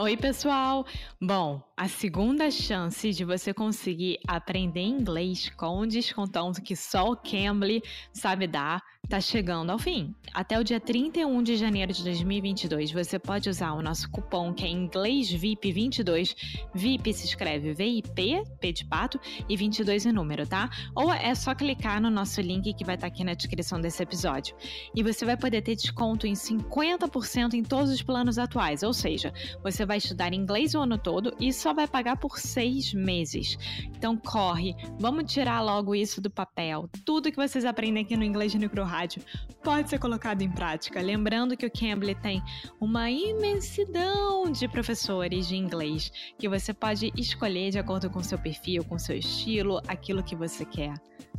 [0.00, 0.86] Oi, pessoal!
[1.20, 7.16] Bom, a segunda chance de você conseguir aprender inglês com um descontão que só o
[7.16, 7.82] Cambly
[8.12, 10.14] sabe dar tá chegando ao fim.
[10.34, 14.64] Até o dia 31 de janeiro de 2022, você pode usar o nosso cupom que
[14.64, 16.36] é inglês VIP 22.
[16.74, 19.18] VIP se escreve VIP, P de pato,
[19.48, 20.68] e 22 em número, tá?
[20.94, 24.02] Ou é só clicar no nosso link que vai estar tá aqui na descrição desse
[24.02, 24.54] episódio.
[24.94, 29.32] E você vai poder ter desconto em 50% em todos os planos atuais, ou seja,
[29.62, 33.56] você vai estudar inglês o ano todo e só vai pagar por seis meses.
[33.96, 36.90] Então corre, vamos tirar logo isso do papel.
[37.06, 39.22] Tudo que vocês aprendem aqui no Inglês no Micro rádio
[39.62, 41.00] pode ser colocado em prática.
[41.00, 42.42] Lembrando que o Cambly tem
[42.80, 48.84] uma imensidão de professores de inglês que você pode escolher de acordo com seu perfil,
[48.84, 50.94] com seu estilo, aquilo que você quer.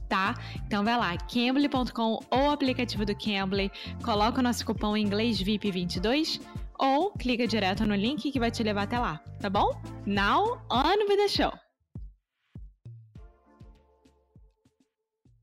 [0.07, 0.33] Tá?
[0.65, 3.71] Então vai lá, cambly.com ou aplicativo do Cambly,
[4.03, 6.41] coloca o nosso cupom inglês VIP22
[6.79, 9.69] ou clica direto no link que vai te levar até lá, tá bom?
[10.07, 11.53] Now, on with the show!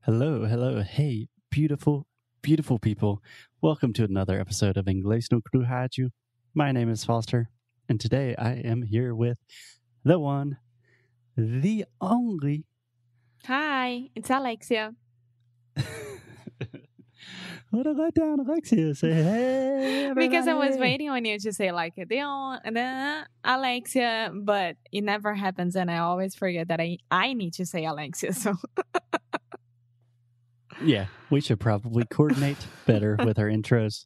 [0.05, 2.07] Hello, hello, hey, beautiful
[2.41, 3.21] beautiful people.
[3.61, 6.11] Welcome to another episode of Inglês no Rádio.
[6.53, 7.49] My name is Foster,
[7.89, 9.39] and today I am here with
[10.03, 10.57] the one,
[11.35, 12.65] the only.
[13.45, 14.93] Hi, it's Alexia.
[17.71, 18.95] what a letdown, Alexia.
[18.95, 20.11] Say hey.
[20.15, 25.33] Because I was waiting on you to say like the the Alexia, but it never
[25.33, 28.33] happens, and I always forget that I I need to say Alexia.
[28.33, 28.55] So.
[30.81, 34.05] yeah, we should probably coordinate better with our intros.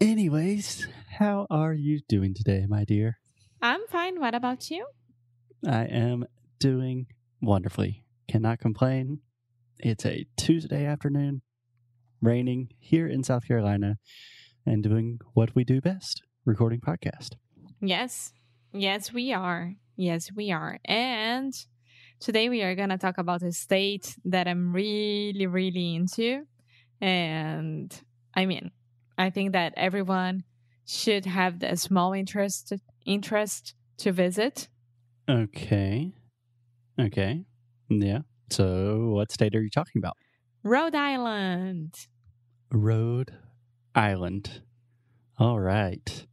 [0.00, 0.86] Anyways,
[1.18, 3.18] how are you doing today, my dear?
[3.60, 4.20] I'm fine.
[4.20, 4.86] What about you?
[5.66, 6.24] I am
[6.60, 7.06] doing
[7.40, 8.04] wonderfully.
[8.28, 9.20] Cannot complain.
[9.80, 11.42] It's a Tuesday afternoon,
[12.20, 13.98] raining here in South Carolina,
[14.64, 17.34] and doing what we do best recording podcast.
[17.80, 18.32] Yes.
[18.72, 19.74] Yes, we are.
[19.96, 20.78] Yes, we are.
[20.84, 21.52] And
[22.20, 26.42] Today we are going to talk about a state that I'm really, really into.
[27.00, 27.94] And
[28.34, 28.72] I mean,
[29.16, 30.42] I think that everyone
[30.84, 32.72] should have a small interest
[33.06, 34.68] interest to visit.
[35.28, 36.12] Okay.
[36.98, 37.44] Okay.
[37.88, 38.20] Yeah.
[38.50, 40.16] So what state are you talking about?
[40.64, 41.94] Rhode Island.
[42.72, 43.32] Rhode
[43.94, 44.62] Island.
[45.38, 46.26] All right.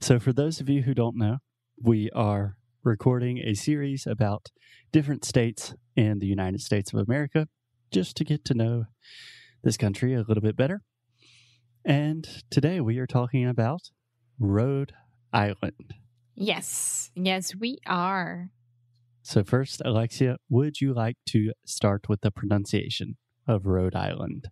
[0.00, 1.38] So for those of you who don't know,
[1.82, 4.50] we are recording a series about
[4.92, 7.48] different states in the United States of America
[7.90, 8.84] just to get to know
[9.62, 10.82] this country a little bit better.
[11.84, 13.90] And today we are talking about
[14.38, 14.92] Rhode
[15.32, 15.94] Island.
[16.34, 18.50] Yes, yes, we are.
[19.22, 23.16] So, first, Alexia, would you like to start with the pronunciation
[23.46, 24.48] of Rhode Island?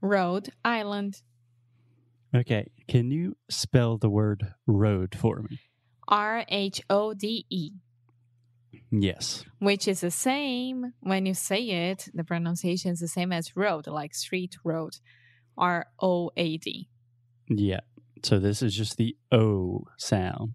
[0.00, 1.22] Rhode Island.
[2.34, 5.60] Okay, can you spell the word road for me?
[6.08, 7.70] R H O D E.
[8.90, 9.44] Yes.
[9.58, 13.86] Which is the same when you say it, the pronunciation is the same as road,
[13.86, 14.96] like street road.
[15.56, 16.88] R O A D.
[17.48, 17.80] Yeah.
[18.22, 20.54] So this is just the O sound.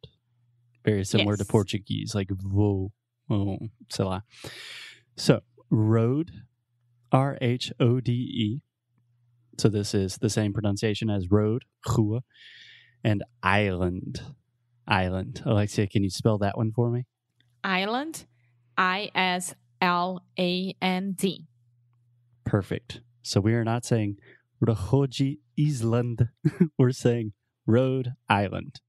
[0.84, 1.40] Very similar yes.
[1.40, 2.92] to Portuguese, like vo,
[3.30, 3.58] oh,
[3.90, 4.22] sei lá.
[5.18, 6.32] So road,
[7.12, 8.62] R H O D E.
[9.58, 12.22] So this is the same pronunciation as road, rua,
[13.04, 14.22] and island,
[14.90, 15.42] island.
[15.46, 17.06] Alexia, can you spell that one for me?
[17.64, 18.26] Island,
[18.78, 21.48] I S L A N D.
[22.46, 23.02] Perfect.
[23.22, 24.18] So we are not saying
[24.60, 26.30] Rhoode Island.
[26.78, 27.34] We're saying
[27.66, 28.82] Rhode Island.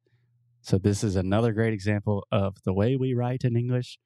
[0.63, 3.99] So this is another great example of the way we write in English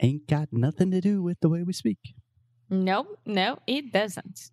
[0.00, 1.98] ain't got nothing to do with the way we speak.
[2.68, 4.50] No, no, it doesn't.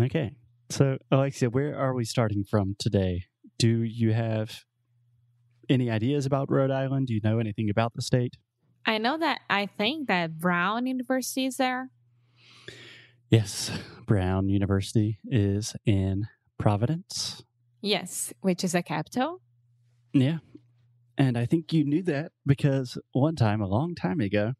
[0.00, 0.36] Okay.
[0.70, 3.24] So, Alexia, where are we starting from today?
[3.58, 4.64] Do you have
[5.68, 7.06] any ideas about Rhode Island?
[7.06, 8.36] Do you know anything about the state?
[8.86, 11.90] I know that I think that Brown University is there.
[13.30, 13.70] Yes,
[14.06, 16.26] Brown University is in
[16.58, 17.42] Providence.
[17.80, 19.40] Yes, which is a capital.
[20.12, 20.38] Yeah.
[21.16, 24.52] And I think you knew that because one time, a long time ago,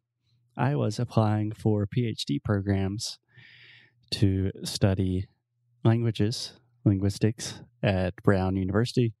[0.57, 3.19] I was applying for PhD programs
[4.11, 5.27] to study
[5.83, 6.53] languages,
[6.85, 9.13] linguistics at Brown University.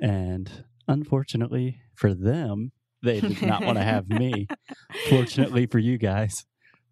[0.00, 4.48] And unfortunately for them, they did not want to have me.
[5.08, 6.44] Fortunately for you guys,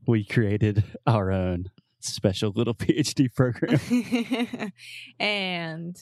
[0.06, 1.64] we created our own
[2.00, 4.72] special little PhD program.
[5.18, 5.96] and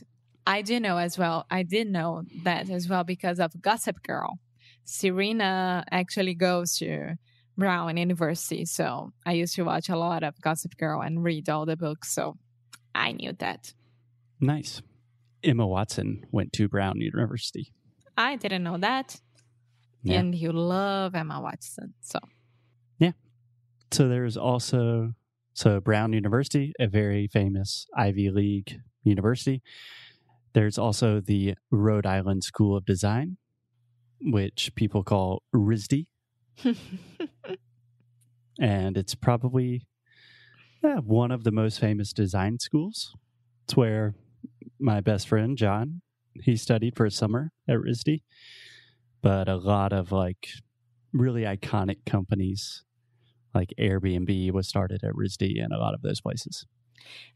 [0.47, 4.39] I do know as well, I did know that as well because of Gossip Girl.
[4.85, 7.17] Serena actually goes to
[7.57, 8.67] Brown University.
[8.67, 12.15] So I used to watch a lot of Gossip Girl and read all the books.
[12.15, 12.37] So
[12.95, 13.73] I knew that.
[14.41, 14.83] Nice.
[15.43, 17.73] Emma Watson went to Brown University.
[18.17, 19.21] I didn't know that.
[20.03, 20.21] Yeah.
[20.21, 21.95] And you love Emma Watson.
[22.01, 22.19] So
[22.99, 23.13] yeah.
[23.91, 25.15] So there's also
[25.55, 29.63] so Brown University, a very famous Ivy League university.
[30.53, 33.39] There's also the Rhode Island School of Design,
[34.21, 36.07] which people call RISD,
[38.61, 39.87] and it's probably
[40.83, 43.17] yeah, one of the most famous design schools.
[43.65, 44.15] It's where
[44.79, 46.03] my best friend John
[46.43, 48.23] he studied for a summer at RISD,
[49.23, 50.49] but a lot of like
[51.13, 52.85] really iconic companies
[53.55, 56.67] like Airbnb was started at RISD and a lot of those places.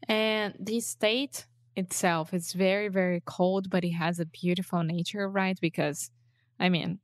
[0.07, 5.57] And the state itself is very, very cold, but it has a beautiful nature, right?
[5.61, 6.11] Because,
[6.59, 6.99] I mean,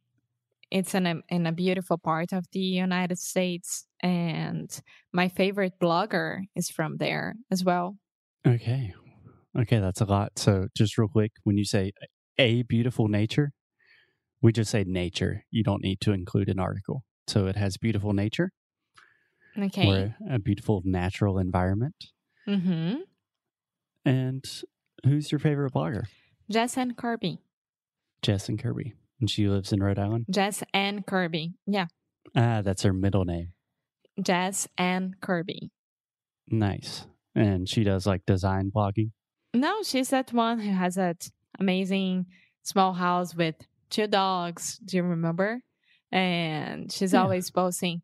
[0.70, 3.86] it's in a, in a beautiful part of the United States.
[4.02, 4.70] And
[5.14, 7.98] my favorite blogger is from there as well.
[8.46, 8.94] Okay.
[9.58, 10.38] Okay, that's a lot.
[10.38, 11.92] So, just real quick, when you say
[12.38, 13.52] a beautiful nature,
[14.42, 15.46] we just say nature.
[15.50, 17.04] You don't need to include an article.
[17.28, 18.52] So, it has beautiful nature
[19.58, 19.88] Okay.
[19.88, 21.96] or a beautiful natural environment.
[22.48, 22.96] Mm-hmm.
[24.06, 24.46] And
[25.06, 26.04] who's your favorite blogger?
[26.52, 27.40] Jess Ann Kirby.
[28.22, 28.94] Jess Ann Kirby.
[29.20, 30.26] And she lives in Rhode Island.
[30.30, 31.54] Jess Ann Kirby.
[31.66, 31.88] Yeah.
[32.36, 33.54] Ah, that's her middle name.
[34.22, 35.72] Jess Ann Kirby.
[36.50, 37.08] Nice.
[37.34, 39.12] And she does like design blogging.
[39.56, 41.30] No, she's that one who has that
[41.60, 42.26] amazing
[42.64, 43.56] small house with
[43.90, 44.78] two dogs.
[44.84, 45.62] Do you remember?
[46.12, 47.22] And she's Yeah.
[47.24, 48.02] always posting.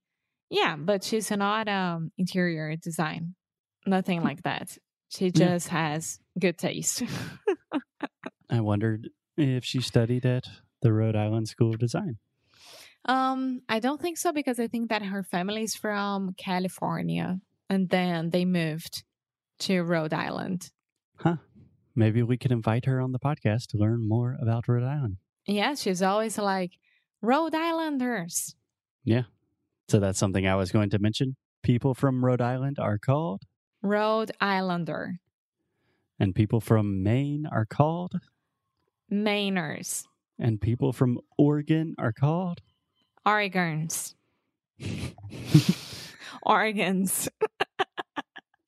[0.50, 3.36] Yeah, but she's not um interior design.
[3.86, 4.78] Nothing like that.
[5.10, 5.32] She Yeah.
[5.32, 7.04] just has good taste.
[8.50, 10.46] I wondered if she studied at
[10.82, 12.18] the Rhode Island School of Design.
[13.06, 17.40] um, I don't think so because I think that her family is from California
[17.70, 19.04] and then they moved
[19.60, 20.70] to Rhode Island.
[21.22, 21.38] Huh,
[21.96, 25.18] maybe we could invite her on the podcast to learn more about Rhode Island.
[25.46, 26.72] Yeah, she's always like
[27.22, 28.56] Rhode Islanders.
[29.04, 29.24] Yeah.
[29.88, 31.36] So that's something I was going to mention.
[31.64, 33.44] People from Rhode Island are called,
[33.82, 35.20] Rhode Islander.
[36.20, 38.14] and people from Maine are called,
[39.12, 40.06] Mainers.
[40.40, 42.62] and people from Oregon are called.
[43.26, 44.16] Oregons.
[46.46, 47.28] Oregons.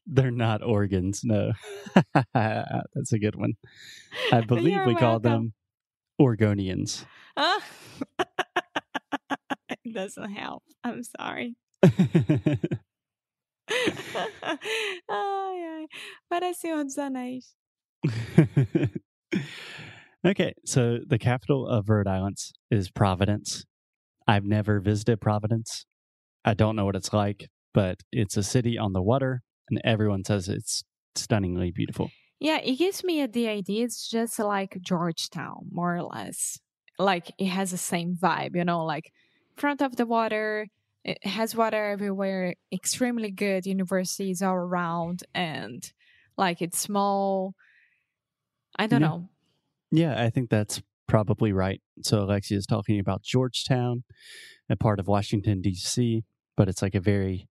[0.06, 1.54] They're not organs, no.
[2.34, 3.54] that's a good one.
[4.32, 5.54] I believe You're we call them
[6.20, 7.06] Oregonians.
[7.38, 7.64] Ah.
[9.86, 10.64] it doesn't help.
[10.84, 11.56] I'm sorry.
[11.84, 12.58] ai,
[15.10, 15.86] ai.
[16.32, 17.54] Parece Senhor dos Anéis.
[20.26, 22.38] okay, so the capital of Rhode Island
[22.70, 23.64] is Providence.
[24.28, 25.86] I've never visited Providence.
[26.46, 29.42] I don't know what it's like, but it's a city on the water,
[29.74, 30.84] and everyone says it's
[31.16, 32.10] stunningly beautiful.
[32.40, 36.60] Yeah, it gives me the idea it's just like Georgetown, more or less.
[37.00, 39.12] Like it has the same vibe, you know, like
[39.56, 40.68] front of the water,
[41.04, 45.92] it has water everywhere, extremely good universities all around, and
[46.38, 47.54] like it's small.
[48.78, 49.08] I don't Yeah.
[49.08, 49.30] know.
[49.92, 51.82] Yeah, I think that's probably right.
[52.02, 54.04] So Alexia is talking about Georgetown,
[54.70, 56.24] a part of Washington, D.C.,
[56.58, 57.48] but it's like a very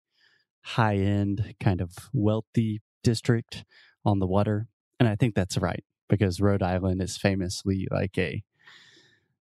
[0.63, 3.65] high end, kind of wealthy district
[4.05, 4.69] on the water.
[4.99, 8.43] And I think that's right because Rhode Island is famously like a,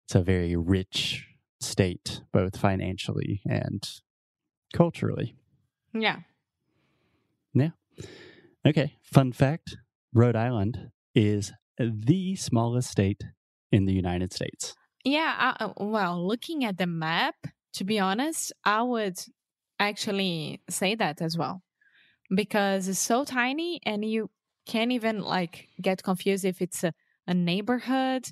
[0.06, 1.28] it's a very rich
[1.60, 3.88] state, both financially and
[4.74, 5.36] culturally.
[5.94, 6.20] Yeah.
[7.54, 7.70] Yeah.
[8.66, 9.78] Okay, fun fact
[10.14, 13.24] Rhode Island is the smallest state
[13.72, 14.76] in the United States.
[15.04, 15.56] Yeah.
[15.60, 17.36] I, uh, well, looking at the map,
[17.74, 19.20] to be honest, I would
[19.82, 21.64] actually say that as well
[22.34, 24.30] because it's so tiny and you
[24.66, 26.94] can't even like get confused if it's a,
[27.28, 28.28] a neighborhood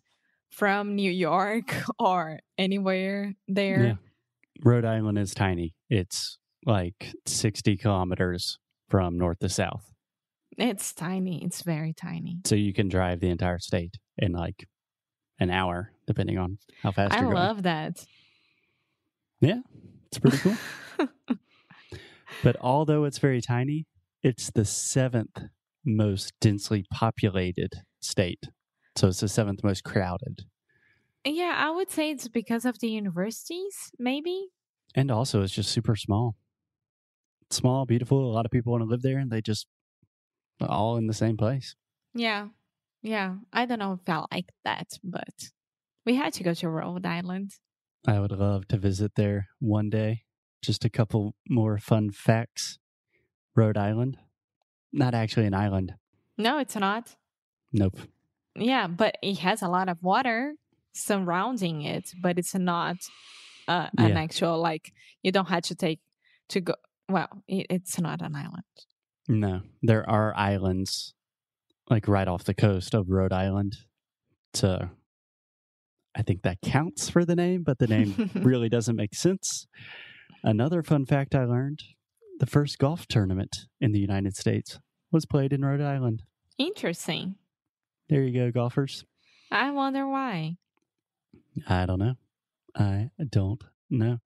[0.50, 3.84] from New York or anywhere there.
[3.84, 3.96] Yeah.
[4.64, 5.74] Rhode Island is tiny.
[5.90, 9.92] It's like 60 kilometers from north to south.
[10.58, 11.44] It's tiny.
[11.44, 12.40] It's very tiny.
[12.46, 14.68] So you can drive the entire state in like
[15.40, 17.36] an hour, depending on how fast I you're going.
[17.36, 18.06] love that.
[19.40, 19.62] Yeah,
[20.08, 20.58] it's pretty cool.
[22.44, 23.86] but although it's very tiny,
[24.24, 25.44] it's the seventh
[25.86, 28.44] most densely populated state.
[28.96, 30.46] So it's the seventh most crowded.
[31.26, 34.48] yeah, I would say it's because of the universities, maybe.
[34.96, 36.36] And also, it's just super small.
[37.44, 38.24] It's small, beautiful.
[38.26, 39.68] A lot of people want to live there, and they just
[40.62, 41.76] all in the same place.
[42.14, 42.50] Yeah.
[43.02, 43.36] Yeah.
[43.54, 45.52] I don't know if I like that, but
[46.06, 47.52] we had to go to Rhode Island.
[48.08, 50.24] I would love to visit there one day.
[50.62, 52.80] Just a couple more fun facts.
[53.56, 54.18] Rhode Island,
[54.94, 55.94] not actually an island.
[56.38, 57.16] No, it's not.
[57.74, 57.98] Nope.
[58.56, 60.54] Yeah, but it has a lot of water.
[60.94, 62.98] surrounding it, but it's not
[63.68, 64.20] uh, an Yeah.
[64.20, 64.92] actual like
[65.24, 66.00] you don't have to take
[66.50, 66.74] to go.
[67.08, 68.64] Well, it, it's not an island.
[69.28, 71.14] No, there are islands
[71.90, 73.78] like right off the coast of Rhode Island.
[74.54, 74.90] So
[76.16, 79.68] I think that counts for the name, but the name really doesn't make sense.
[80.44, 81.84] Another fun fact I learned
[82.40, 84.80] the first golf tournament in the United States
[85.12, 86.24] was played in Rhode Island.
[86.58, 87.36] Interesting.
[88.08, 89.06] There you go, golfers.
[89.52, 90.58] I wonder why.
[91.68, 92.16] I don't know.
[92.76, 94.20] I don't know.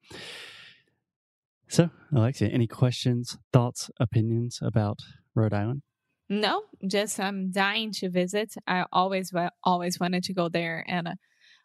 [1.68, 5.00] So, Alexia, any questions, thoughts, opinions about
[5.34, 5.82] Rhode Island?
[6.30, 8.54] No, just I'm dying to visit.
[8.68, 11.16] I always always wanted to go there, and uh,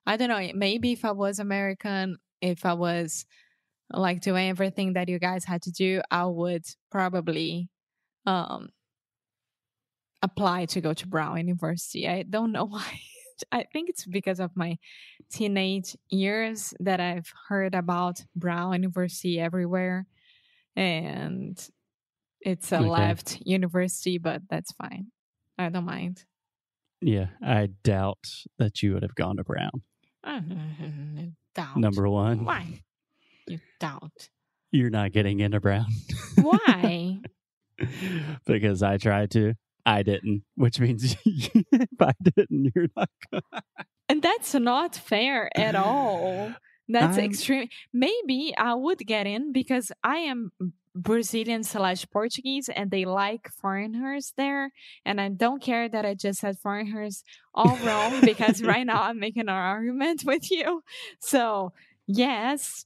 [0.06, 0.50] I don't know.
[0.54, 3.26] Maybe if I was American, if I was
[3.92, 7.68] like doing everything that you guys had to do, I would probably
[8.26, 8.68] um
[10.22, 12.08] apply to go to Brown University.
[12.08, 13.00] I don't know why.
[13.52, 14.78] I think it's because of my
[15.30, 20.06] teenage years that I've heard about Brown University everywhere,
[20.74, 21.56] and
[22.40, 22.88] it's a Okay.
[22.88, 25.12] left university, but that's fine.
[25.56, 26.24] I don't mind.
[27.00, 28.24] Yeah, I doubt
[28.58, 29.70] that you would have gone to Brown.
[30.26, 31.76] You doubt.
[31.76, 32.82] Number one, Why?
[33.48, 34.28] You don't.
[34.72, 35.86] you're not getting into Brown
[36.40, 37.18] Why?
[38.46, 39.54] because I tried to.
[39.86, 43.42] I didn't, which means if I didn't, you're not going.
[44.08, 46.52] and that's not fair at all.
[46.88, 47.68] That's I'm- extreme.
[47.92, 50.52] Maybe I would get in because I am
[50.94, 54.72] Brazilian slash Portuguese and they like foreigners there.
[55.06, 57.22] And I don't care that I just said foreigners
[57.54, 60.82] all wrong because right now I'm making an argument with you.
[61.20, 61.72] So,
[62.06, 62.84] yes,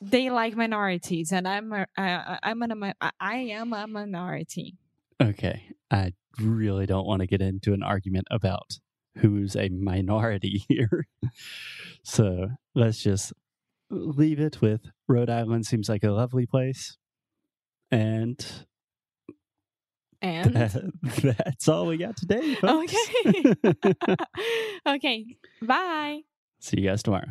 [0.00, 4.76] they like minorities and I'm a, I, I'm an, I I am a minority.
[5.22, 8.78] Okay, I really don't want to get into an argument about
[9.18, 11.06] who's a minority here.
[12.02, 13.32] so let's just
[13.90, 16.96] leave it with Rhode Island seems like a lovely place.
[17.90, 18.44] And
[20.20, 20.92] And that,
[21.38, 22.94] that's all we got today, folks.
[23.26, 23.54] okay.
[24.86, 25.26] okay.
[25.62, 26.20] Bye.
[26.60, 27.28] See you guys tomorrow.